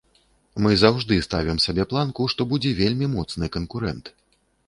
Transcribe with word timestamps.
Мы 0.65 0.71
заўжды 0.83 1.13
ставім 1.27 1.59
сабе 1.65 1.85
планку, 1.91 2.21
што 2.35 2.41
будзе 2.53 2.71
вельмі 2.81 3.13
моцны 3.17 3.45
канкурэнт. 3.57 4.05